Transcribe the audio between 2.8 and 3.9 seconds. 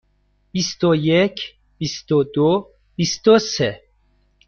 بیست و سه.